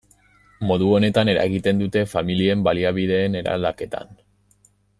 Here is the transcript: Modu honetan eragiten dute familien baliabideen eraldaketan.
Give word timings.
Modu 0.69 0.87
honetan 0.99 1.29
eragiten 1.33 1.83
dute 1.83 2.03
familien 2.13 2.65
baliabideen 2.69 3.39
eraldaketan. 3.43 4.19